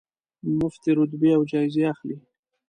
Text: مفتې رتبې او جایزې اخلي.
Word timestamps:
مفتې 0.57 0.91
رتبې 0.97 1.29
او 1.37 1.41
جایزې 1.51 1.83
اخلي. 1.93 2.17